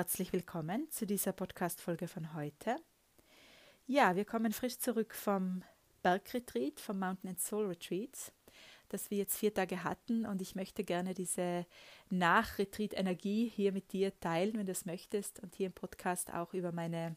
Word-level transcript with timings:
Herzlich 0.00 0.32
willkommen 0.32 0.90
zu 0.90 1.06
dieser 1.06 1.32
Podcast-Folge 1.32 2.08
von 2.08 2.32
heute. 2.32 2.76
Ja, 3.86 4.16
wir 4.16 4.24
kommen 4.24 4.50
frisch 4.50 4.78
zurück 4.78 5.14
vom 5.14 5.62
Bergretreat, 6.02 6.80
vom 6.80 6.98
Mountain 6.98 7.28
and 7.28 7.38
Soul 7.38 7.66
Retreat, 7.66 8.32
das 8.88 9.10
wir 9.10 9.18
jetzt 9.18 9.36
vier 9.36 9.52
Tage 9.52 9.84
hatten 9.84 10.24
und 10.24 10.40
ich 10.40 10.54
möchte 10.54 10.84
gerne 10.84 11.12
diese 11.12 11.66
Nach-Retreat-Energie 12.08 13.52
hier 13.54 13.72
mit 13.72 13.92
dir 13.92 14.18
teilen, 14.20 14.56
wenn 14.56 14.64
du 14.64 14.72
es 14.72 14.86
möchtest 14.86 15.40
und 15.40 15.54
hier 15.54 15.66
im 15.66 15.74
Podcast 15.74 16.32
auch 16.32 16.54
über 16.54 16.72
meine 16.72 17.16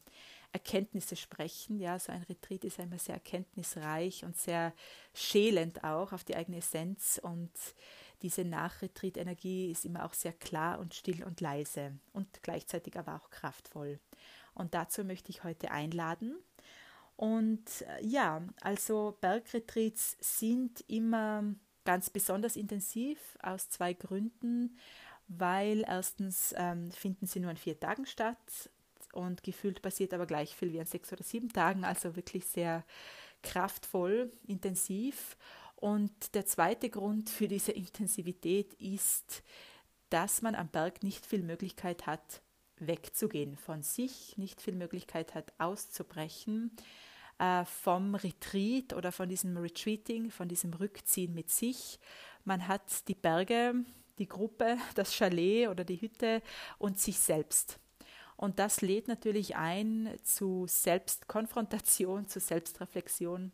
Erkenntnisse 0.51 1.15
sprechen. 1.15 1.79
Ja, 1.79 1.97
so 1.99 2.11
ein 2.11 2.23
Retreat 2.23 2.65
ist 2.65 2.79
immer 2.79 2.99
sehr 2.99 3.15
erkenntnisreich 3.15 4.25
und 4.25 4.35
sehr 4.35 4.73
schälend 5.13 5.85
auch 5.85 6.11
auf 6.11 6.25
die 6.25 6.35
eigene 6.35 6.57
Essenz 6.57 7.17
und 7.23 7.49
diese 8.23 8.43
Nachretreat-Energie 8.45 9.69
ist 9.69 9.85
immer 9.85 10.05
auch 10.05 10.13
sehr 10.13 10.33
klar 10.33 10.79
und 10.79 10.95
still 10.95 11.23
und 11.23 11.41
leise 11.41 11.91
und 12.13 12.41
gleichzeitig 12.41 12.97
aber 12.97 13.15
auch 13.15 13.29
kraftvoll. 13.29 13.99
Und 14.55 14.73
dazu 14.73 15.03
möchte 15.03 15.29
ich 15.29 15.43
heute 15.43 15.71
einladen. 15.71 16.35
Und 17.15 17.81
äh, 17.81 18.05
ja, 18.05 18.41
also 18.61 19.17
Bergretreats 19.21 20.17
sind 20.19 20.83
immer 20.87 21.43
ganz 21.85 22.09
besonders 22.09 22.55
intensiv 22.55 23.19
aus 23.41 23.69
zwei 23.69 23.93
Gründen, 23.93 24.77
weil 25.27 25.83
erstens 25.87 26.53
ähm, 26.57 26.91
finden 26.91 27.27
sie 27.27 27.39
nur 27.39 27.51
in 27.51 27.57
vier 27.57 27.79
Tagen 27.79 28.05
statt 28.05 28.69
und 29.11 29.43
gefühlt 29.43 29.81
passiert 29.81 30.13
aber 30.13 30.25
gleich 30.25 30.55
viel 30.55 30.73
wie 30.73 30.79
an 30.79 30.85
sechs 30.85 31.11
oder 31.11 31.23
sieben 31.23 31.49
Tagen, 31.49 31.83
also 31.83 32.15
wirklich 32.15 32.45
sehr 32.45 32.83
kraftvoll, 33.43 34.31
intensiv. 34.47 35.37
Und 35.83 36.33
der 36.33 36.45
zweite 36.45 36.89
Grund 36.89 37.29
für 37.29 37.49
diese 37.49 37.73
Intensivität 37.73 38.73
ist, 38.75 39.43
dass 40.09 40.41
man 40.41 40.55
am 40.55 40.69
Berg 40.69 41.03
nicht 41.03 41.25
viel 41.25 41.43
Möglichkeit 41.43 42.07
hat, 42.07 42.41
wegzugehen 42.77 43.57
von 43.57 43.83
sich, 43.83 44.37
nicht 44.37 44.61
viel 44.61 44.75
Möglichkeit 44.75 45.35
hat, 45.35 45.51
auszubrechen 45.57 46.71
äh, 47.37 47.65
vom 47.65 48.15
Retreat 48.15 48.93
oder 48.93 49.11
von 49.11 49.27
diesem 49.27 49.57
Retreating, 49.57 50.31
von 50.31 50.47
diesem 50.47 50.73
Rückziehen 50.73 51.33
mit 51.33 51.51
sich. 51.51 51.99
Man 52.45 52.69
hat 52.69 53.05
die 53.09 53.15
Berge, 53.15 53.75
die 54.19 54.29
Gruppe, 54.29 54.77
das 54.95 55.13
Chalet 55.13 55.67
oder 55.67 55.83
die 55.83 55.99
Hütte 55.99 56.41
und 56.77 56.97
sich 56.97 57.19
selbst. 57.19 57.77
Und 58.37 58.57
das 58.57 58.79
lädt 58.79 59.09
natürlich 59.09 59.57
ein 59.57 60.17
zu 60.23 60.65
Selbstkonfrontation, 60.65 62.29
zu 62.29 62.39
Selbstreflexion 62.39 63.51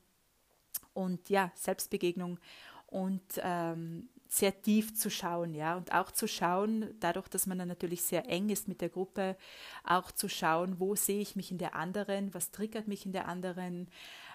und 0.93 1.29
ja, 1.29 1.51
Selbstbegegnung 1.55 2.39
und 2.87 3.21
ähm, 3.41 4.09
sehr 4.27 4.61
tief 4.61 4.95
zu 4.95 5.09
schauen, 5.09 5.55
ja, 5.55 5.75
und 5.75 5.91
auch 5.91 6.11
zu 6.11 6.27
schauen, 6.27 6.93
dadurch, 6.99 7.27
dass 7.27 7.47
man 7.47 7.57
dann 7.57 7.67
natürlich 7.67 8.03
sehr 8.03 8.29
eng 8.29 8.49
ist 8.49 8.67
mit 8.67 8.79
der 8.79 8.89
Gruppe, 8.89 9.35
auch 9.83 10.11
zu 10.11 10.29
schauen, 10.29 10.79
wo 10.79 10.95
sehe 10.95 11.19
ich 11.19 11.35
mich 11.35 11.51
in 11.51 11.57
der 11.57 11.75
anderen, 11.75 12.33
was 12.33 12.51
triggert 12.51 12.87
mich 12.87 13.05
in 13.05 13.11
der 13.11 13.27
anderen, 13.27 13.89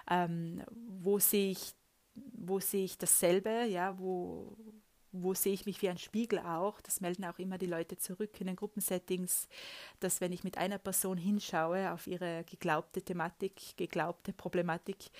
ähm, 0.09 0.63
wo 1.01 1.17
sehe 1.19 1.51
ich, 1.51 1.73
wo 2.13 2.59
sehe 2.59 2.83
ich 2.83 2.97
dasselbe, 2.97 3.65
ja, 3.65 3.97
wo, 3.97 4.57
wo 5.21 5.33
sehe 5.33 5.53
ich 5.53 5.65
mich 5.65 5.81
wie 5.81 5.89
ein 5.89 5.97
Spiegel 5.97 6.39
auch. 6.39 6.81
Das 6.81 7.01
melden 7.01 7.25
auch 7.25 7.39
immer 7.39 7.57
die 7.57 7.65
Leute 7.65 7.97
zurück 7.97 8.39
in 8.39 8.47
den 8.47 8.55
Gruppensettings, 8.55 9.47
dass 9.99 10.21
wenn 10.21 10.31
ich 10.31 10.43
mit 10.43 10.57
einer 10.57 10.77
Person 10.77 11.17
hinschaue 11.17 11.91
auf 11.91 12.07
ihre 12.07 12.43
geglaubte 12.43 13.01
Thematik, 13.01 13.77
geglaubte 13.77 14.33
Problematik 14.33 15.11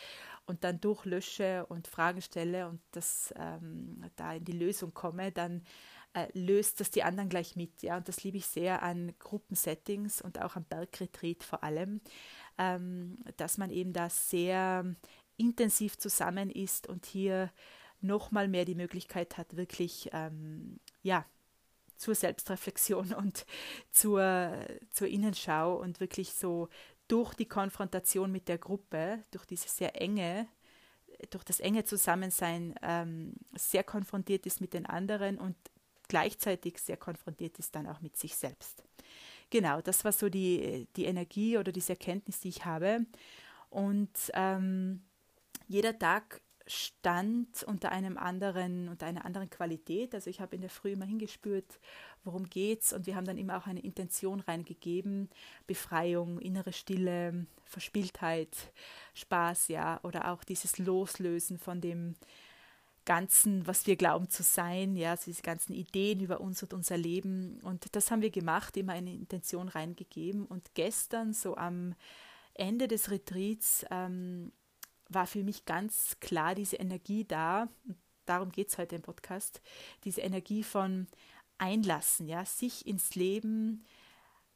und 0.46 0.64
dann 0.64 0.80
durchlösche 0.80 1.66
und 1.68 1.88
Fragen 1.88 2.22
stelle 2.22 2.68
und 2.68 2.82
das 2.92 3.34
ähm, 3.38 4.04
da 4.16 4.34
in 4.34 4.46
die 4.46 4.52
Lösung 4.52 4.94
komme, 4.94 5.32
dann 5.32 5.64
äh, 6.14 6.28
löst 6.34 6.80
das 6.80 6.92
die 6.92 7.04
anderen 7.04 7.30
gleich 7.30 7.56
mit. 7.56 7.82
Ja? 7.82 7.98
Und 7.98 8.08
das 8.08 8.24
liebe 8.24 8.38
ich 8.38 8.46
sehr 8.46 8.84
an 8.84 9.14
Gruppensettings 9.20 10.22
und 10.22 10.42
auch 10.42 10.56
am 10.56 10.64
Bergretreat 10.64 11.44
vor 11.44 11.64
allem, 11.64 12.02
ähm, 12.58 13.18
dass 13.38 13.58
man 13.58 13.70
eben 13.70 13.92
da 13.92 14.10
sehr 14.10 14.96
intensiv 15.38 15.98
zusammen 15.98 16.50
ist 16.50 16.88
und 16.88 17.06
hier 17.06 17.52
nochmal 18.02 18.48
mehr 18.48 18.66
die 18.66 18.76
Möglichkeit 18.76 19.38
hat, 19.38 19.56
wirklich 19.56 20.10
ähm, 20.14 20.80
ja, 21.04 21.26
zur 21.96 22.16
Selbstreflexion 22.16 23.14
und 23.18 23.46
zur, 23.92 24.54
zur 24.92 25.08
Innenschau 25.08 25.76
und 25.76 26.00
wirklich 26.00 26.34
so 26.34 26.70
durch 27.08 27.34
die 27.34 27.48
Konfrontation 27.48 28.32
mit 28.32 28.48
der 28.48 28.58
Gruppe, 28.58 29.24
durch 29.32 29.46
diese 29.46 29.70
sehr 29.70 30.02
enge, 30.02 30.48
durch 31.30 31.44
das 31.44 31.60
enge 31.60 31.86
Zusammensein 31.86 32.76
ähm, 32.82 33.34
sehr 33.56 33.84
konfrontiert 33.84 34.46
ist 34.46 34.60
mit 34.60 34.74
den 34.74 34.86
anderen 34.86 35.38
und 35.38 35.56
gleichzeitig 36.08 36.80
sehr 36.80 36.98
konfrontiert 36.98 37.58
ist 37.60 37.76
dann 37.76 37.88
auch 37.88 38.02
mit 38.02 38.18
sich 38.18 38.36
selbst. 38.36 38.84
Genau, 39.50 39.82
das 39.82 40.04
war 40.04 40.12
so 40.12 40.30
die, 40.30 40.88
die 40.96 41.06
Energie 41.06 41.58
oder 41.58 41.72
diese 41.72 41.94
Erkenntnis, 41.94 42.40
die 42.40 42.50
ich 42.50 42.66
habe. 42.66 43.06
Und 43.70 44.10
ähm, 44.34 45.04
jeder 45.68 45.98
Tag 45.98 46.42
stand 46.68 47.64
unter 47.64 47.92
einem 47.92 48.18
anderen, 48.18 48.90
unter 48.90 49.06
einer 49.06 49.26
anderen 49.26 49.50
Qualität. 49.50 50.16
Also 50.16 50.30
ich 50.30 50.42
habe 50.42 50.56
in 50.56 50.62
der 50.62 50.70
Früh 50.70 50.94
immer 50.94 51.06
hingespürt, 51.06 51.80
worum 52.24 52.50
geht's 52.50 52.92
und 52.92 53.06
wir 53.06 53.16
haben 53.16 53.26
dann 53.26 53.38
immer 53.38 53.58
auch 53.58 53.68
eine 53.68 53.82
Intention 53.82 54.40
reingegeben, 54.40 55.30
Befreiung, 55.68 56.40
innere 56.40 56.74
Stille, 56.74 57.46
Verspieltheit, 57.66 58.72
Spaß, 59.14 59.68
ja, 59.68 60.00
oder 60.04 60.32
auch 60.32 60.44
dieses 60.44 60.80
Loslösen 60.80 61.60
von 61.60 61.82
dem 61.82 62.16
Ganzen, 63.06 63.68
was 63.68 63.86
wir 63.86 63.96
glauben 63.96 64.30
zu 64.30 64.42
sein, 64.42 64.96
ja, 64.96 65.12
also 65.12 65.26
diese 65.26 65.44
ganzen 65.44 65.74
Ideen 65.74 66.20
über 66.20 66.42
uns 66.42 66.64
und 66.64 66.74
unser 66.74 66.98
Leben. 66.98 67.60
Und 67.62 67.96
das 67.96 68.10
haben 68.10 68.24
wir 68.24 68.32
gemacht, 68.32 68.76
immer 68.78 68.94
eine 68.94 69.14
Intention 69.14 69.68
reingegeben. 69.70 70.48
Und 70.48 70.74
gestern, 70.74 71.32
so 71.32 71.56
am 71.56 71.94
Ende 72.56 72.88
des 72.88 73.12
Retreats, 73.12 73.86
ähm, 73.92 74.52
war 75.10 75.28
für 75.28 75.44
mich 75.44 75.66
ganz 75.66 76.18
klar 76.20 76.56
diese 76.56 76.78
Energie 76.78 77.26
da, 77.26 77.68
darum 78.26 78.52
geht 78.52 78.70
es 78.70 78.78
heute 78.78 78.96
im 78.96 79.02
Podcast, 79.02 79.62
diese 80.04 80.22
Energie 80.22 80.64
von 80.64 81.08
Einlassen, 81.58 82.28
ja, 82.28 82.46
sich 82.46 82.86
ins 82.86 83.16
Leben, 83.16 83.86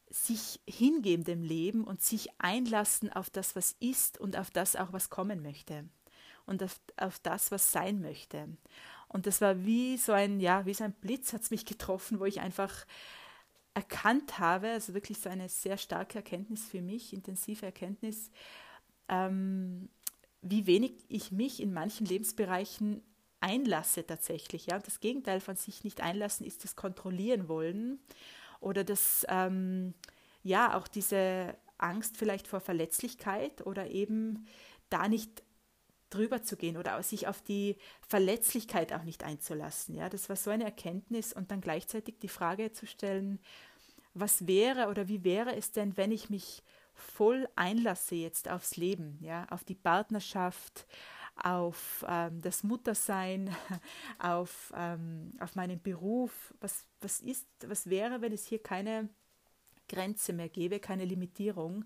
sich 0.09 0.59
hingeben 0.67 1.23
dem 1.23 1.43
Leben 1.43 1.83
und 1.83 2.01
sich 2.01 2.29
einlassen 2.39 3.13
auf 3.13 3.29
das, 3.29 3.55
was 3.55 3.75
ist 3.79 4.19
und 4.19 4.35
auf 4.35 4.49
das 4.49 4.75
auch, 4.75 4.91
was 4.91 5.09
kommen 5.09 5.41
möchte 5.41 5.87
und 6.45 6.63
auf, 6.63 6.79
auf 6.97 7.19
das, 7.19 7.51
was 7.51 7.71
sein 7.71 8.01
möchte. 8.01 8.49
Und 9.07 9.27
das 9.27 9.39
war 9.41 9.66
wie 9.66 9.97
so 9.97 10.11
ein, 10.11 10.39
ja, 10.39 10.66
wie 10.66 10.73
so 10.73 10.83
ein 10.83 10.93
Blitz 10.93 11.31
hat 11.31 11.43
es 11.43 11.51
mich 11.51 11.66
getroffen, 11.66 12.19
wo 12.19 12.25
ich 12.25 12.41
einfach 12.41 12.85
erkannt 13.75 14.39
habe, 14.39 14.69
also 14.69 14.93
wirklich 14.93 15.19
so 15.19 15.29
eine 15.29 15.47
sehr 15.47 15.77
starke 15.77 16.17
Erkenntnis 16.17 16.66
für 16.66 16.81
mich, 16.81 17.13
intensive 17.13 17.66
Erkenntnis, 17.66 18.31
ähm, 19.07 19.89
wie 20.41 20.66
wenig 20.66 20.94
ich 21.09 21.31
mich 21.31 21.61
in 21.61 21.73
manchen 21.73 22.05
Lebensbereichen 22.05 23.01
einlasse 23.41 24.05
tatsächlich. 24.05 24.67
Ja? 24.67 24.77
Und 24.77 24.88
das 24.88 25.00
Gegenteil 25.00 25.39
von 25.39 25.55
sich 25.55 25.83
nicht 25.83 26.01
einlassen 26.01 26.45
ist 26.45 26.63
das 26.63 26.75
Kontrollieren 26.75 27.47
wollen 27.47 28.00
oder 28.59 28.83
das, 28.83 29.25
ähm, 29.29 29.94
ja, 30.44 30.78
auch 30.78 30.88
diese 30.88 31.55
Angst 31.78 32.17
vielleicht 32.17 32.47
vor 32.47 32.59
Verletzlichkeit 32.59 33.66
oder 33.66 33.89
eben 33.89 34.45
da 34.89 35.07
nicht 35.07 35.44
drüber 36.09 36.41
zu 36.41 36.57
gehen 36.57 36.78
oder 36.78 37.01
sich 37.03 37.28
auf 37.28 37.41
die 37.41 37.78
Verletzlichkeit 38.07 38.94
auch 38.94 39.03
nicht 39.03 39.23
einzulassen. 39.23 39.95
Ja, 39.95 40.09
das 40.09 40.28
war 40.28 40.35
so 40.35 40.49
eine 40.49 40.63
Erkenntnis 40.63 41.33
und 41.33 41.51
dann 41.51 41.61
gleichzeitig 41.61 42.19
die 42.19 42.29
Frage 42.29 42.72
zu 42.72 42.88
stellen, 42.88 43.39
was 44.13 44.47
wäre 44.47 44.88
oder 44.88 45.07
wie 45.07 45.23
wäre 45.23 45.55
es 45.55 45.72
denn, 45.72 45.95
wenn 45.97 46.11
ich 46.11 46.29
mich 46.29 46.63
voll 46.99 47.47
einlasse 47.55 48.15
jetzt 48.15 48.49
aufs 48.49 48.77
Leben, 48.77 49.17
ja, 49.21 49.45
auf 49.49 49.63
die 49.63 49.75
Partnerschaft, 49.75 50.85
auf 51.35 52.05
ähm, 52.07 52.41
das 52.41 52.63
Muttersein, 52.63 53.55
auf, 54.19 54.73
ähm, 54.75 55.34
auf 55.40 55.55
meinen 55.55 55.81
Beruf. 55.81 56.53
Was, 56.59 56.85
was 57.01 57.22
ist, 57.22 57.47
was 57.66 57.90
wäre, 57.90 58.22
wenn 58.22 58.34
es 58.34 58.46
hier 58.46 58.61
keine 58.61 59.09
Grenze 59.87 60.34
mehr 60.34 60.49
gäbe, 60.49 60.79
keine 60.79 61.05
Limitierung 61.05 61.85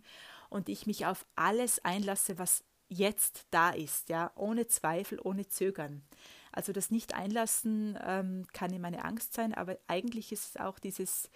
und 0.50 0.70
ich 0.70 0.86
mich 0.86 1.06
auf 1.06 1.26
alles 1.36 1.84
einlasse, 1.84 2.38
was 2.38 2.64
jetzt 2.90 3.48
da 3.50 3.72
ist, 3.72 4.10
ja, 4.10 4.32
ohne 4.36 4.68
Zweifel, 4.68 5.20
ohne 5.24 5.48
Zögern. 5.48 6.04
Also 6.52 6.72
das 6.72 6.92
Nicht-Einlassen 6.92 7.98
ähm, 8.06 8.46
kann 8.54 8.72
immer 8.72 8.88
eine 8.88 9.04
Angst 9.04 9.34
sein, 9.34 9.56
aber 9.56 9.78
eigentlich 9.88 10.32
ist 10.32 10.50
es 10.50 10.58
auch 10.58 10.78
dieses 10.78 11.32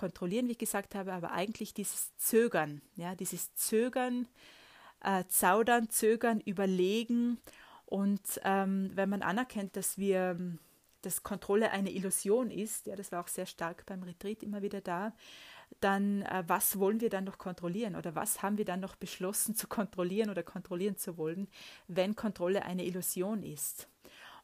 Kontrollieren, 0.00 0.48
wie 0.48 0.52
ich 0.52 0.58
gesagt 0.58 0.94
habe, 0.94 1.12
aber 1.12 1.32
eigentlich 1.32 1.74
dieses 1.74 2.16
Zögern, 2.16 2.80
ja, 2.96 3.14
dieses 3.14 3.54
Zögern, 3.54 4.26
äh, 5.02 5.24
Zaudern, 5.28 5.90
Zögern, 5.90 6.40
Überlegen. 6.40 7.36
Und 7.84 8.40
ähm, 8.42 8.92
wenn 8.94 9.10
man 9.10 9.20
anerkennt, 9.20 9.76
dass 9.76 9.98
wir, 9.98 10.38
dass 11.02 11.22
Kontrolle 11.22 11.70
eine 11.72 11.90
Illusion 11.90 12.50
ist, 12.50 12.86
ja, 12.86 12.96
das 12.96 13.12
war 13.12 13.22
auch 13.22 13.28
sehr 13.28 13.44
stark 13.44 13.84
beim 13.84 14.02
Retreat 14.02 14.42
immer 14.42 14.62
wieder 14.62 14.80
da, 14.80 15.12
dann 15.80 16.22
äh, 16.22 16.44
was 16.46 16.78
wollen 16.78 17.02
wir 17.02 17.10
dann 17.10 17.24
noch 17.24 17.36
kontrollieren 17.36 17.94
oder 17.94 18.14
was 18.14 18.42
haben 18.42 18.56
wir 18.56 18.64
dann 18.64 18.80
noch 18.80 18.96
beschlossen 18.96 19.54
zu 19.54 19.68
kontrollieren 19.68 20.30
oder 20.30 20.42
kontrollieren 20.42 20.96
zu 20.96 21.18
wollen, 21.18 21.46
wenn 21.88 22.16
Kontrolle 22.16 22.64
eine 22.64 22.86
Illusion 22.86 23.42
ist? 23.42 23.86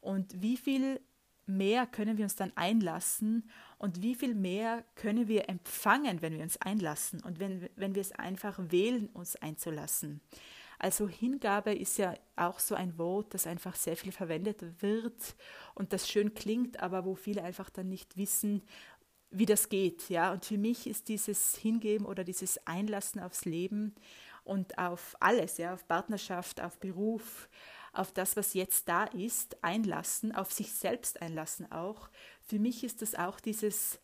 Und 0.03 0.43
wie 0.43 0.59
viel 0.59 1.01
mehr 1.47 1.87
können 1.87 2.19
wir 2.19 2.25
uns 2.25 2.37
dann 2.37 2.53
einlassen 2.57 3.49
und 3.79 4.03
wie 4.03 4.15
viel 4.15 4.35
mehr 4.35 4.85
können 4.95 5.29
wir 5.29 5.49
empfangen, 5.49 6.23
wenn 6.23 6.35
wir 6.35 6.43
uns 6.43 6.61
einlassen 6.61 7.23
und 7.23 7.39
wenn, 7.39 7.69
wenn 7.77 7.95
wir 7.95 8.03
es 8.03 8.13
einfach 8.13 8.59
wählen, 8.59 9.09
uns 9.13 9.37
einzulassen. 9.37 10.21
Also 10.79 11.09
Hingabe 11.09 11.75
ist 11.75 11.97
ja 11.97 12.15
auch 12.37 12.59
so 12.59 12.75
ein 12.75 12.99
Wort, 12.99 13.33
das 13.33 13.47
einfach 13.47 13.75
sehr 13.75 13.97
viel 13.97 14.13
verwendet 14.13 14.63
wird 14.83 15.37
und 15.75 15.93
das 15.93 16.09
schön 16.09 16.35
klingt, 16.35 16.81
aber 16.81 17.05
wo 17.05 17.15
viele 17.15 17.43
einfach 17.43 17.71
dann 17.71 17.89
nicht 17.89 18.17
wissen, 18.17 18.63
wie 19.31 19.47
das 19.47 19.69
geht. 19.69 20.09
Ja? 20.11 20.33
Und 20.33 20.45
für 20.45 20.59
mich 20.59 20.87
ist 20.87 21.09
dieses 21.09 21.57
Hingeben 21.57 22.07
oder 22.07 22.25
dieses 22.25 22.65
Einlassen 22.67 23.21
aufs 23.21 23.45
Leben 23.45 23.95
und 24.45 24.79
auf 24.79 25.17
alles, 25.21 25.59
ja, 25.59 25.75
auf 25.75 25.89
Partnerschaft, 25.89 26.61
auf 26.61 26.79
Beruf, 26.79 27.49
auf 27.99 28.13
das, 28.13 28.37
was 28.37 28.55
jetzt 28.55 28.89
da 28.89 29.05
ist, 29.05 29.63
einlassen, 29.63 30.35
auf 30.35 30.53
sich 30.53 30.73
selbst 30.73 31.21
einlassen 31.23 31.71
auch. 31.73 32.11
Für 32.43 32.59
mich 32.59 32.85
ist 32.85 33.03
das 33.03 33.15
auch 33.15 33.41
dieses 33.41 34.01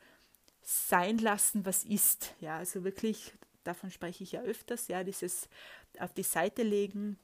Sein 0.63 1.19
lassen, 1.19 1.67
was 1.67 1.85
ist. 1.85 2.35
Ja, 2.41 2.57
also 2.57 2.85
wirklich, 2.85 3.33
davon 3.65 3.91
spreche 3.91 4.25
ich 4.25 4.33
ja 4.33 4.43
öfters, 4.43 4.89
ja, 4.89 5.05
dieses 5.05 5.49
auf 5.99 6.13
die 6.15 6.23
Seite 6.23 6.63
legen, 6.63 7.19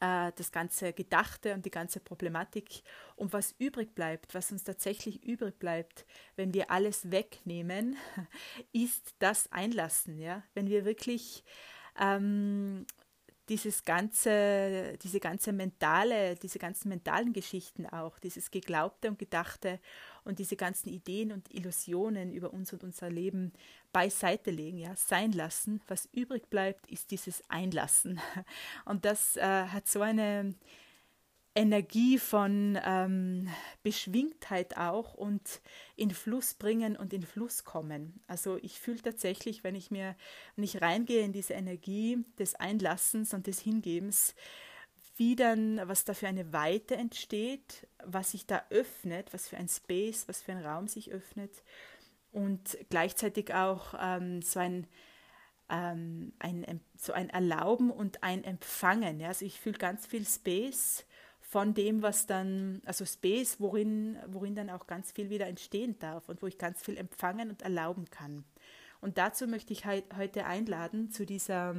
äh, 0.00 0.32
das 0.34 0.50
ganze 0.50 0.92
Gedachte 0.92 1.54
und 1.54 1.64
die 1.64 1.70
ganze 1.70 2.00
Problematik. 2.00 2.82
Und 3.16 3.32
was 3.32 3.54
übrig 3.58 3.94
bleibt, 3.94 4.34
was 4.34 4.50
uns 4.50 4.64
tatsächlich 4.64 5.22
übrig 5.22 5.58
bleibt, 5.58 6.04
wenn 6.36 6.52
wir 6.52 6.70
alles 6.70 7.10
wegnehmen, 7.10 7.96
ist 8.72 9.14
das 9.20 9.50
Einlassen. 9.52 10.18
Ja? 10.18 10.42
Wenn 10.54 10.68
wir 10.68 10.84
wirklich 10.84 11.44
ähm, 11.98 12.86
dieses 13.52 13.84
ganze, 13.84 14.96
diese 15.02 15.20
ganze 15.20 15.52
mentale, 15.52 16.36
diese 16.36 16.58
ganzen 16.58 16.88
mentalen 16.88 17.34
Geschichten 17.34 17.84
auch, 17.84 18.18
dieses 18.18 18.50
Geglaubte 18.50 19.08
und 19.08 19.18
Gedachte 19.18 19.78
und 20.24 20.38
diese 20.38 20.56
ganzen 20.56 20.88
Ideen 20.88 21.32
und 21.32 21.52
Illusionen 21.52 22.32
über 22.32 22.50
uns 22.54 22.72
und 22.72 22.82
unser 22.82 23.10
Leben 23.10 23.52
beiseite 23.92 24.50
legen, 24.50 24.78
ja, 24.78 24.96
sein 24.96 25.32
lassen. 25.32 25.82
Was 25.86 26.08
übrig 26.12 26.48
bleibt, 26.48 26.90
ist 26.90 27.10
dieses 27.10 27.42
Einlassen. 27.50 28.18
Und 28.86 29.04
das 29.04 29.36
äh, 29.36 29.42
hat 29.42 29.86
so 29.86 30.00
eine 30.00 30.54
Energie 31.54 32.18
von 32.18 32.78
ähm, 32.82 33.48
Beschwingtheit 33.82 34.76
auch 34.78 35.14
und 35.14 35.60
in 35.96 36.10
Fluss 36.10 36.54
bringen 36.54 36.96
und 36.96 37.12
in 37.12 37.22
Fluss 37.22 37.64
kommen. 37.64 38.20
Also 38.26 38.58
ich 38.62 38.80
fühle 38.80 39.02
tatsächlich, 39.02 39.62
wenn 39.62 39.74
ich 39.74 39.90
mir, 39.90 40.16
wenn 40.56 40.64
ich 40.64 40.80
reingehe 40.80 41.22
in 41.22 41.32
diese 41.32 41.52
Energie 41.52 42.24
des 42.38 42.54
Einlassens 42.54 43.34
und 43.34 43.46
des 43.46 43.60
Hingebens, 43.60 44.34
wie 45.16 45.36
dann, 45.36 45.80
was 45.86 46.04
da 46.04 46.14
für 46.14 46.28
eine 46.28 46.54
Weite 46.54 46.96
entsteht, 46.96 47.86
was 48.02 48.30
sich 48.30 48.46
da 48.46 48.64
öffnet, 48.70 49.34
was 49.34 49.48
für 49.48 49.58
ein 49.58 49.68
Space, 49.68 50.26
was 50.28 50.40
für 50.40 50.52
ein 50.52 50.64
Raum 50.64 50.88
sich 50.88 51.12
öffnet 51.12 51.62
und 52.32 52.78
gleichzeitig 52.88 53.52
auch 53.52 53.94
ähm, 54.00 54.40
so 54.40 54.58
ein 54.58 54.86
ähm, 55.68 56.32
ein, 56.38 56.80
so 56.96 57.12
ein 57.12 57.30
Erlauben 57.30 57.90
und 57.90 58.22
ein 58.22 58.44
Empfangen. 58.44 59.20
Ja? 59.20 59.28
Also 59.28 59.44
ich 59.44 59.58
fühle 59.60 59.78
ganz 59.78 60.06
viel 60.06 60.26
Space 60.26 61.06
von 61.52 61.74
dem, 61.74 62.00
was 62.00 62.26
dann, 62.26 62.80
also 62.86 63.04
Space, 63.04 63.56
worin, 63.60 64.16
worin 64.28 64.54
dann 64.54 64.70
auch 64.70 64.86
ganz 64.86 65.12
viel 65.12 65.28
wieder 65.28 65.46
entstehen 65.48 65.98
darf 65.98 66.30
und 66.30 66.40
wo 66.40 66.46
ich 66.46 66.56
ganz 66.56 66.80
viel 66.80 66.96
empfangen 66.96 67.50
und 67.50 67.60
erlauben 67.60 68.08
kann. 68.08 68.44
Und 69.02 69.18
dazu 69.18 69.46
möchte 69.46 69.74
ich 69.74 69.84
heute 69.84 70.46
einladen 70.46 71.10
zu 71.10 71.26
dieser 71.26 71.76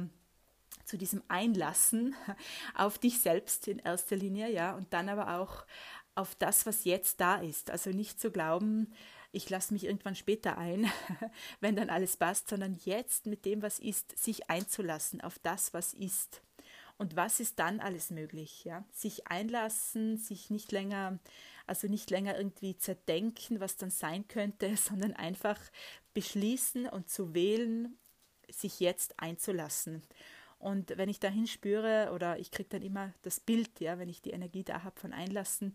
zu 0.84 0.96
diesem 0.96 1.24
Einlassen 1.26 2.14
auf 2.76 2.98
dich 2.98 3.18
selbst 3.20 3.66
in 3.66 3.80
erster 3.80 4.14
Linie, 4.14 4.48
ja, 4.52 4.76
und 4.76 4.92
dann 4.92 5.08
aber 5.08 5.40
auch 5.40 5.64
auf 6.14 6.36
das, 6.36 6.66
was 6.66 6.84
jetzt 6.84 7.20
da 7.20 7.36
ist. 7.36 7.68
Also 7.68 7.90
nicht 7.90 8.20
zu 8.20 8.30
glauben, 8.30 8.92
ich 9.32 9.50
lasse 9.50 9.72
mich 9.72 9.86
irgendwann 9.86 10.14
später 10.14 10.56
ein, 10.56 10.88
wenn 11.60 11.74
dann 11.74 11.90
alles 11.90 12.16
passt, 12.16 12.48
sondern 12.48 12.78
jetzt 12.84 13.26
mit 13.26 13.44
dem, 13.44 13.60
was 13.60 13.80
ist, 13.80 14.16
sich 14.16 14.48
einzulassen 14.48 15.20
auf 15.20 15.40
das, 15.40 15.74
was 15.74 15.94
ist. 15.94 16.42
Und 16.96 17.16
was 17.16 17.40
ist 17.40 17.58
dann 17.58 17.80
alles 17.80 18.10
möglich? 18.10 18.64
Ja? 18.64 18.84
Sich 18.92 19.26
einlassen, 19.26 20.16
sich 20.16 20.50
nicht 20.50 20.70
länger, 20.70 21.18
also 21.66 21.88
nicht 21.88 22.10
länger 22.10 22.36
irgendwie 22.36 22.76
zerdenken, 22.76 23.60
was 23.60 23.76
dann 23.76 23.90
sein 23.90 24.28
könnte, 24.28 24.76
sondern 24.76 25.12
einfach 25.12 25.60
beschließen 26.14 26.88
und 26.88 27.08
zu 27.08 27.34
wählen, 27.34 27.98
sich 28.48 28.80
jetzt 28.80 29.18
einzulassen. 29.18 30.02
Und 30.58 30.96
wenn 30.96 31.08
ich 31.08 31.20
dahin 31.20 31.46
spüre, 31.46 32.10
oder 32.14 32.38
ich 32.38 32.50
kriege 32.50 32.68
dann 32.68 32.82
immer 32.82 33.12
das 33.22 33.40
Bild, 33.40 33.80
ja, 33.80 33.98
wenn 33.98 34.08
ich 34.08 34.22
die 34.22 34.30
Energie 34.30 34.64
da 34.64 34.82
habe 34.82 34.98
von 34.98 35.12
Einlassen, 35.12 35.74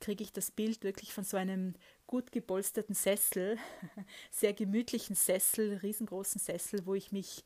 kriege 0.00 0.22
ich 0.22 0.32
das 0.32 0.50
Bild 0.50 0.84
wirklich 0.84 1.14
von 1.14 1.24
so 1.24 1.36
einem 1.36 1.74
gut 2.06 2.32
gepolsterten 2.32 2.94
Sessel, 2.94 3.56
sehr 4.30 4.52
gemütlichen 4.52 5.16
Sessel, 5.16 5.78
riesengroßen 5.78 6.40
Sessel, 6.40 6.84
wo 6.84 6.94
ich 6.94 7.12
mich 7.12 7.44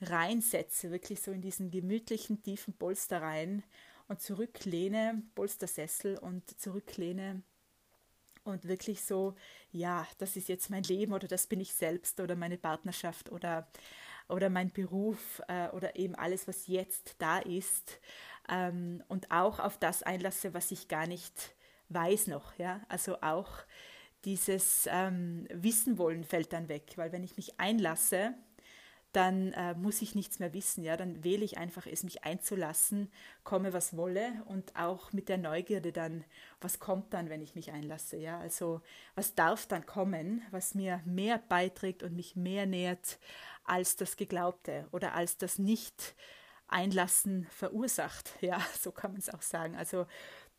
reinsetze, 0.00 0.90
wirklich 0.90 1.20
so 1.20 1.30
in 1.30 1.42
diesen 1.42 1.70
gemütlichen, 1.70 2.42
tiefen 2.42 2.74
Polster 2.74 3.22
rein 3.22 3.62
und 4.08 4.20
zurücklehne, 4.20 5.22
Polstersessel 5.34 6.18
und 6.18 6.58
zurücklehne 6.60 7.42
und 8.44 8.66
wirklich 8.66 9.02
so, 9.02 9.34
ja, 9.70 10.06
das 10.18 10.36
ist 10.36 10.48
jetzt 10.48 10.70
mein 10.70 10.82
Leben 10.84 11.12
oder 11.12 11.28
das 11.28 11.46
bin 11.46 11.60
ich 11.60 11.72
selbst 11.72 12.20
oder 12.20 12.36
meine 12.36 12.58
Partnerschaft 12.58 13.30
oder, 13.30 13.68
oder 14.28 14.50
mein 14.50 14.70
Beruf 14.70 15.42
äh, 15.48 15.68
oder 15.68 15.96
eben 15.96 16.14
alles, 16.14 16.48
was 16.48 16.66
jetzt 16.66 17.16
da 17.18 17.38
ist 17.38 18.00
ähm, 18.48 19.02
und 19.08 19.30
auch 19.30 19.60
auf 19.60 19.78
das 19.78 20.02
einlasse, 20.02 20.54
was 20.54 20.70
ich 20.70 20.88
gar 20.88 21.06
nicht 21.06 21.54
weiß 21.88 22.28
noch, 22.28 22.56
ja, 22.58 22.80
also 22.88 23.20
auch 23.20 23.50
dieses 24.24 24.86
ähm, 24.90 25.46
Wissen 25.50 25.98
wollen 25.98 26.24
fällt 26.24 26.52
dann 26.52 26.68
weg, 26.68 26.92
weil 26.96 27.12
wenn 27.12 27.24
ich 27.24 27.36
mich 27.36 27.58
einlasse, 27.58 28.34
dann 29.12 29.52
äh, 29.52 29.74
muss 29.74 30.02
ich 30.02 30.14
nichts 30.14 30.38
mehr 30.38 30.52
wissen. 30.54 30.84
Ja, 30.84 30.96
dann 30.96 31.24
wähle 31.24 31.44
ich 31.44 31.58
einfach 31.58 31.86
es, 31.86 32.04
mich 32.04 32.24
einzulassen, 32.24 33.10
komme 33.44 33.72
was 33.72 33.96
wolle 33.96 34.42
und 34.46 34.76
auch 34.76 35.12
mit 35.12 35.28
der 35.28 35.38
Neugierde 35.38 35.92
dann, 35.92 36.24
was 36.60 36.78
kommt 36.78 37.12
dann, 37.12 37.28
wenn 37.28 37.42
ich 37.42 37.54
mich 37.54 37.72
einlasse. 37.72 38.16
Ja, 38.16 38.38
also 38.38 38.82
was 39.14 39.34
darf 39.34 39.66
dann 39.66 39.86
kommen, 39.86 40.42
was 40.50 40.74
mir 40.74 41.00
mehr 41.04 41.38
beiträgt 41.38 42.02
und 42.02 42.14
mich 42.14 42.36
mehr 42.36 42.66
nährt 42.66 43.18
als 43.64 43.96
das 43.96 44.16
Geglaubte 44.16 44.86
oder 44.92 45.14
als 45.14 45.38
das 45.38 45.58
Nicht-Einlassen 45.58 47.46
verursacht. 47.50 48.34
Ja, 48.40 48.60
so 48.78 48.92
kann 48.92 49.12
man 49.12 49.20
es 49.20 49.30
auch 49.32 49.42
sagen. 49.42 49.76
Also 49.76 50.06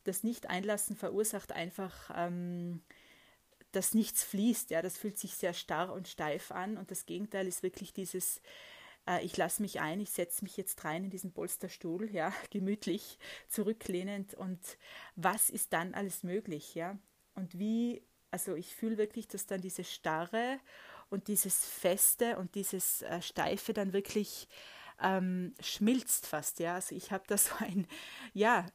das 0.04 0.24
Nicht-Einlassen 0.24 0.96
verursacht 0.96 1.52
einfach 1.52 2.12
ähm, 2.16 2.82
dass 3.72 3.94
nichts 3.94 4.24
fließt. 4.24 4.70
Ja, 4.70 4.82
das 4.82 4.98
fühlt 4.98 5.18
sich 5.18 5.36
sehr 5.36 5.54
starr 5.54 5.94
und 5.94 6.08
steif 6.08 6.52
an. 6.52 6.78
Und 6.78 6.92
das 6.92 7.06
Gegenteil 7.06 7.48
ist 7.48 7.64
wirklich 7.64 7.94
dieses, 7.94 8.42
äh, 9.08 9.24
ich 9.24 9.36
lasse 9.38 9.62
mich 9.62 9.80
ein, 9.80 10.00
ich 10.00 10.12
setze 10.12 10.44
mich 10.44 10.58
jetzt 10.58 10.84
rein 10.84 11.04
in 11.04 11.10
diesen 11.10 11.34
Polsterstuhl, 11.34 12.10
ja, 12.12 12.34
gemütlich, 12.50 13.20
zurücklehnend. 13.48 14.34
Und 14.34 14.60
was 15.16 15.50
ist 15.50 15.74
dann 15.74 15.94
alles 15.94 16.24
möglich, 16.24 16.76
ja? 16.76 16.98
Und 17.36 17.58
wie, 17.58 18.04
also 18.30 18.56
ich 18.56 18.76
fühle 18.76 18.98
wirklich, 18.98 19.28
dass 19.28 19.46
dann 19.46 19.62
diese 19.62 19.84
Starre 19.84 20.60
und 21.10 21.28
dieses 21.28 21.66
Feste 21.66 22.38
und 22.38 22.56
dieses 22.56 23.02
äh, 23.02 23.22
Steife 23.22 23.74
dann 23.74 23.94
wirklich 23.94 24.48
ähm, 25.02 25.56
schmilzt 25.60 26.28
fast, 26.28 26.60
ja. 26.60 26.76
Also 26.76 26.96
ich 26.96 27.12
habe 27.12 27.24
da 27.28 27.38
so 27.38 27.54
ein, 27.60 27.88
ja, 28.34 28.66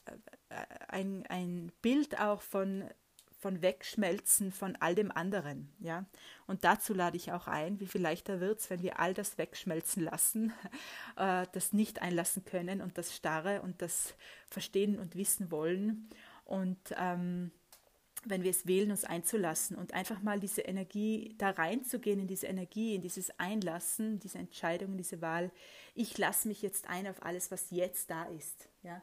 äh, 0.49 0.65
ein, 0.89 1.27
ein 1.29 1.73
Bild 1.83 2.19
auch 2.19 2.43
von 2.43 2.89
von 3.47 3.63
Wegschmelzen 3.63 4.51
von 4.51 4.75
all 4.81 4.97
dem 4.97 5.13
anderen. 5.13 5.73
Ja? 5.79 6.05
Und 6.49 6.65
dazu 6.65 6.93
lade 6.93 7.17
ich 7.17 7.31
auch 7.31 7.47
ein, 7.47 7.79
wie 7.79 7.87
viel 7.87 8.01
leichter 8.01 8.41
wird 8.41 8.59
es, 8.59 8.71
wenn 8.71 8.83
wir 8.83 8.99
all 8.99 9.15
das 9.15 9.39
wegschmelzen 9.39 10.03
lassen, 10.03 10.53
äh, 11.17 11.47
das 11.53 11.73
nicht 11.73 12.03
einlassen 12.03 12.45
können 12.45 12.83
und 12.83 12.99
das 12.99 13.15
Starre 13.15 13.63
und 13.63 13.83
das 13.83 14.15
Verstehen 14.51 14.99
und 14.99 15.15
Wissen 15.15 15.53
wollen. 15.53 16.09
Und 16.45 16.77
ähm, 16.99 17.53
wenn 18.25 18.43
wir 18.43 18.51
es 18.51 18.67
wählen, 18.67 18.91
uns 18.91 19.05
einzulassen 19.05 19.77
und 19.77 19.95
einfach 19.95 20.21
mal 20.23 20.41
diese 20.41 20.63
Energie, 20.63 21.37
da 21.39 21.51
reinzugehen 21.51 22.19
in 22.19 22.27
diese 22.27 22.49
Energie, 22.49 22.97
in 22.97 23.03
dieses 23.03 23.31
Einlassen, 23.39 24.19
diese 24.19 24.39
Entscheidung, 24.39 24.97
diese 24.97 25.23
Wahl. 25.23 25.53
Ich 25.95 26.19
lasse 26.19 26.49
mich 26.49 26.63
jetzt 26.63 26.89
ein 26.89 27.07
auf 27.07 27.23
alles, 27.23 27.53
was 27.53 27.71
jetzt 27.71 28.11
da 28.11 28.25
ist. 28.25 28.69
Ja? 28.83 29.03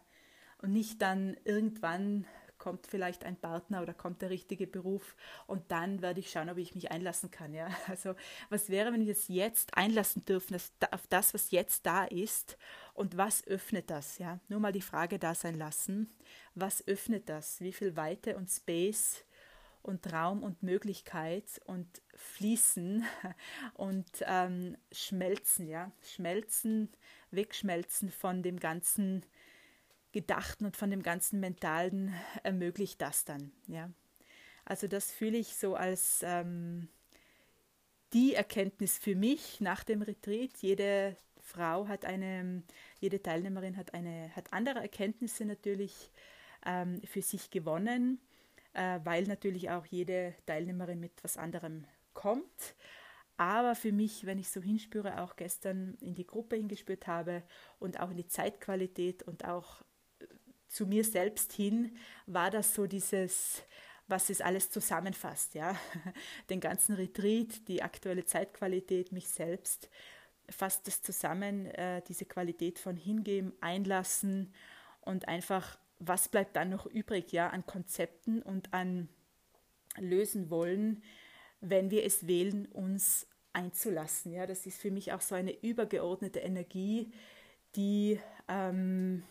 Und 0.61 0.73
nicht 0.73 1.01
dann 1.01 1.37
irgendwann 1.45 2.25
kommt 2.63 2.87
vielleicht 2.87 3.25
ein 3.25 3.35
Partner 3.35 3.81
oder 3.81 3.93
kommt 3.93 4.21
der 4.21 4.29
richtige 4.29 4.67
Beruf 4.67 5.17
und 5.47 5.69
dann 5.69 6.01
werde 6.01 6.21
ich 6.21 6.31
schauen, 6.31 6.49
ob 6.49 6.57
ich 6.57 6.75
mich 6.75 6.91
einlassen 6.91 7.29
kann. 7.29 7.53
Ja? 7.53 7.67
Also 7.89 8.15
was 8.49 8.69
wäre, 8.69 8.93
wenn 8.93 9.05
wir 9.05 9.11
es 9.11 9.27
jetzt 9.27 9.75
einlassen 9.75 10.23
dürfen 10.23 10.55
auf 10.55 11.07
das, 11.09 11.33
was 11.33 11.51
jetzt 11.51 11.85
da 11.85 12.05
ist 12.05 12.57
und 12.93 13.17
was 13.17 13.45
öffnet 13.47 13.89
das? 13.89 14.17
Ja? 14.17 14.39
Nur 14.47 14.61
mal 14.61 14.71
die 14.71 14.81
Frage 14.81 15.19
da 15.19 15.35
sein 15.35 15.57
lassen. 15.57 16.15
Was 16.55 16.87
öffnet 16.87 17.27
das? 17.27 17.59
Wie 17.59 17.73
viel 17.73 17.97
Weite 17.97 18.37
und 18.37 18.49
Space 18.49 19.25
und 19.81 20.13
Raum 20.13 20.41
und 20.41 20.63
Möglichkeit 20.63 21.59
und 21.65 22.01
Fließen 22.15 23.03
und 23.73 24.09
ähm, 24.21 24.77
Schmelzen, 24.93 25.67
ja, 25.67 25.91
Schmelzen, 26.01 26.93
Wegschmelzen 27.31 28.09
von 28.09 28.41
dem 28.41 28.57
ganzen 28.57 29.25
Gedachten 30.13 30.65
und 30.65 30.77
von 30.77 30.89
dem 30.89 31.03
ganzen 31.03 31.39
Mentalen 31.41 32.13
ermöglicht 32.43 33.01
das 33.01 33.25
dann. 33.25 33.51
Ja. 33.67 33.91
Also 34.63 34.87
das 34.87 35.11
fühle 35.11 35.37
ich 35.37 35.55
so 35.55 35.75
als 35.75 36.21
ähm, 36.23 36.87
die 38.13 38.35
Erkenntnis 38.35 38.97
für 38.97 39.15
mich 39.15 39.59
nach 39.59 39.83
dem 39.83 40.01
Retreat. 40.01 40.51
Jede 40.61 41.17
Frau 41.41 41.87
hat 41.87 42.05
eine, 42.05 42.63
jede 43.01 43.21
Teilnehmerin 43.21 43.75
hat 43.75 43.93
eine, 43.93 44.33
hat 44.35 44.53
andere 44.53 44.79
Erkenntnisse 44.79 45.45
natürlich 45.45 46.11
ähm, 46.65 47.01
für 47.03 47.21
sich 47.21 47.49
gewonnen, 47.49 48.21
äh, 48.73 48.99
weil 49.03 49.23
natürlich 49.23 49.69
auch 49.69 49.85
jede 49.85 50.33
Teilnehmerin 50.45 50.99
mit 50.99 51.11
was 51.23 51.37
anderem 51.37 51.85
kommt. 52.13 52.75
Aber 53.35 53.75
für 53.75 53.91
mich, 53.91 54.25
wenn 54.25 54.37
ich 54.37 54.49
so 54.49 54.61
hinspüre, 54.61 55.21
auch 55.21 55.35
gestern 55.35 55.97
in 55.99 56.13
die 56.13 56.27
Gruppe 56.27 56.55
hingespürt 56.55 57.07
habe 57.07 57.43
und 57.79 57.99
auch 57.99 58.11
in 58.11 58.17
die 58.17 58.27
Zeitqualität 58.27 59.23
und 59.23 59.45
auch 59.45 59.83
zu 60.73 60.87
mir 60.87 61.03
selbst 61.03 61.53
hin, 61.53 61.95
war 62.25 62.49
das 62.49 62.73
so 62.73 62.87
dieses, 62.87 63.63
was 64.07 64.29
es 64.29 64.41
alles 64.41 64.71
zusammenfasst, 64.71 65.53
ja. 65.53 65.77
Den 66.49 66.59
ganzen 66.59 66.95
Retreat, 66.95 67.67
die 67.67 67.83
aktuelle 67.83 68.25
Zeitqualität, 68.25 69.11
mich 69.11 69.29
selbst, 69.29 69.89
fasst 70.49 70.87
es 70.87 71.03
zusammen, 71.03 71.67
äh, 71.67 72.01
diese 72.07 72.25
Qualität 72.25 72.79
von 72.79 72.97
Hingeben, 72.97 73.53
Einlassen 73.61 74.51
und 75.01 75.27
einfach, 75.27 75.77
was 75.99 76.27
bleibt 76.27 76.55
dann 76.55 76.71
noch 76.71 76.87
übrig, 76.87 77.31
ja, 77.31 77.49
an 77.49 77.65
Konzepten 77.65 78.41
und 78.41 78.73
an 78.73 79.09
lösen 79.97 80.49
wollen, 80.49 81.03
wenn 81.61 81.91
wir 81.91 82.03
es 82.03 82.25
wählen, 82.25 82.65
uns 82.65 83.27
einzulassen. 83.53 84.33
Ja, 84.33 84.47
das 84.47 84.65
ist 84.65 84.81
für 84.81 84.89
mich 84.89 85.13
auch 85.13 85.21
so 85.21 85.35
eine 85.35 85.51
übergeordnete 85.51 86.39
Energie, 86.39 87.13
die 87.75 88.19
ähm, 88.47 89.23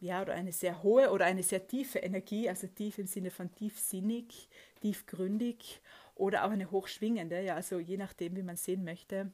ja, 0.00 0.22
oder 0.22 0.34
eine 0.34 0.52
sehr 0.52 0.82
hohe 0.82 1.10
oder 1.10 1.24
eine 1.24 1.42
sehr 1.42 1.66
tiefe 1.66 1.98
Energie, 1.98 2.48
also 2.48 2.66
tief 2.66 2.98
im 2.98 3.06
Sinne 3.06 3.30
von 3.30 3.54
tiefsinnig, 3.54 4.48
tiefgründig 4.80 5.80
oder 6.14 6.44
auch 6.44 6.50
eine 6.50 6.70
hochschwingende, 6.70 7.42
ja, 7.42 7.54
also 7.54 7.78
je 7.78 7.96
nachdem, 7.96 8.36
wie 8.36 8.42
man 8.42 8.56
sehen 8.56 8.84
möchte. 8.84 9.32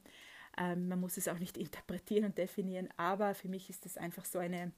Ähm, 0.57 0.87
man 0.87 0.99
muss 0.99 1.17
es 1.17 1.27
auch 1.27 1.39
nicht 1.39 1.57
interpretieren 1.65 2.25
und 2.25 2.37
definieren, 2.37 2.89
aber 2.97 3.35
für 3.35 3.47
mich 3.47 3.69
ist 3.69 3.85
es 3.85 3.97
einfach 3.97 4.25
so 4.25 4.39
eine, 4.39 4.71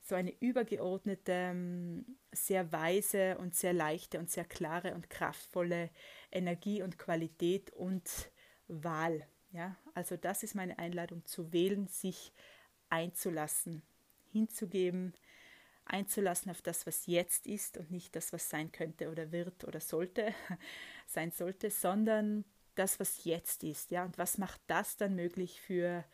so 0.00 0.14
eine 0.14 0.32
übergeordnete, 0.40 1.32
ähm, 1.32 2.04
sehr 2.32 2.72
weise 2.72 3.38
und 3.38 3.54
sehr 3.54 3.72
leichte 3.72 4.18
und 4.18 4.30
sehr 4.30 4.44
klare 4.44 4.94
und 4.94 5.08
kraftvolle 5.08 5.90
Energie 6.30 6.82
und 6.82 6.98
Qualität 6.98 7.70
und 7.72 8.30
Wahl. 8.68 9.26
Ja? 9.52 9.76
Also 9.94 10.16
das 10.16 10.42
ist 10.42 10.54
meine 10.54 10.78
Einladung 10.78 11.24
zu 11.24 11.52
wählen, 11.52 11.86
sich 11.86 12.32
einzulassen, 12.90 13.82
hinzugeben, 14.34 15.14
einzulassen 15.86 16.50
auf 16.50 16.62
das, 16.62 16.86
was 16.86 17.06
jetzt 17.06 17.46
ist 17.46 17.78
und 17.78 17.90
nicht 17.90 18.16
das, 18.16 18.32
was 18.32 18.48
sein 18.48 18.72
könnte 18.72 19.10
oder 19.10 19.32
wird 19.32 19.64
oder 19.64 19.80
sollte, 19.80 20.34
sein 21.06 21.30
sollte, 21.30 21.70
sondern 21.70 22.44
das, 22.74 22.98
was 22.98 23.24
jetzt 23.24 23.62
ist. 23.64 23.90
Ja? 23.90 24.04
Und 24.04 24.18
was 24.18 24.38
macht 24.38 24.60
das 24.66 24.96
dann 24.96 25.14
möglich 25.14 25.60
für, 25.60 26.04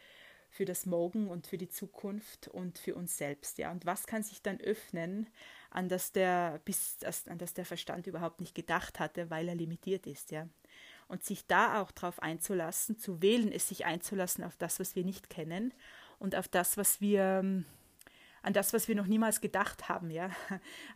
für 0.51 0.65
das 0.65 0.87
Morgen 0.87 1.29
und 1.29 1.47
für 1.47 1.59
die 1.59 1.69
Zukunft 1.69 2.49
und 2.49 2.79
für 2.79 2.95
uns 2.95 3.17
selbst? 3.17 3.59
Ja? 3.59 3.71
Und 3.71 3.87
was 3.87 4.07
kann 4.07 4.23
sich 4.23 4.43
dann 4.43 4.61
öffnen, 4.61 5.29
an 5.71 5.89
das 5.89 6.13
der, 6.13 6.61
bis, 6.65 6.99
an 7.29 7.39
das 7.39 7.55
der 7.55 7.65
Verstand 7.65 8.07
überhaupt 8.07 8.41
nicht 8.41 8.55
gedacht 8.55 8.99
hatte, 8.99 9.31
weil 9.31 9.49
er 9.49 9.55
limitiert 9.55 10.07
ist? 10.07 10.31
Ja? 10.31 10.49
Und 11.09 11.25
sich 11.25 11.47
da 11.47 11.81
auch 11.81 11.91
darauf 11.91 12.21
einzulassen, 12.21 12.99
zu 12.99 13.23
wählen, 13.23 13.53
es 13.53 13.69
sich 13.69 13.87
einzulassen 13.87 14.45
auf 14.45 14.57
das, 14.57 14.79
was 14.79 14.95
wir 14.95 15.05
nicht 15.05 15.31
kennen 15.31 15.73
und 16.19 16.37
auf 16.37 16.49
das, 16.49 16.77
was 16.77 17.01
wir 17.01 17.65
an 18.43 18.53
das, 18.53 18.73
was 18.73 18.89
wir 18.89 18.95
noch 18.95 19.07
niemals 19.07 19.41
gedacht 19.41 19.89
haben, 19.89 20.11
ja. 20.11 20.31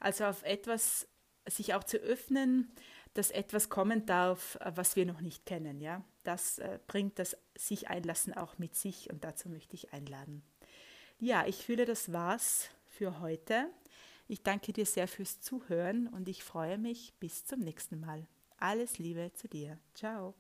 Also 0.01 0.25
auf 0.25 0.43
etwas 0.43 1.09
sich 1.47 1.75
auch 1.75 1.85
zu 1.85 1.99
öffnen, 1.99 2.73
dass 3.15 3.31
etwas 3.31 3.69
kommen 3.69 4.07
darf, 4.07 4.59
was 4.65 4.97
wir 4.97 5.07
noch 5.07 5.21
nicht 5.21 5.47
kennen, 5.47 5.81
ja. 5.81 6.03
Das 6.25 6.59
äh, 6.59 6.79
bringt 6.87 7.19
das 7.19 7.37
sich 7.57 7.89
einlassen 7.89 8.35
auch 8.35 8.59
mit 8.59 8.75
sich 8.75 9.11
und 9.11 9.25
dazu 9.25 9.49
möchte 9.49 9.75
ich 9.75 9.93
einladen. 9.93 10.43
Ja, 11.19 11.47
ich 11.47 11.65
fühle, 11.65 11.85
das 11.85 12.13
war's 12.13 12.71
für 12.87 13.21
heute. 13.21 13.69
Ich 14.27 14.43
danke 14.43 14.73
dir 14.73 14.87
sehr 14.87 15.07
fürs 15.07 15.41
Zuhören 15.41 16.09
und 16.09 16.29
ich 16.29 16.43
freue 16.43 16.79
mich 16.79 17.15
bis 17.21 17.45
zum 17.45 17.61
nächsten 17.61 18.01
Mal. 18.01 18.27
Alles 18.59 18.99
Liebe 18.99 19.33
zu 19.35 19.49
dir. 19.49 19.79
Ciao. 19.95 20.35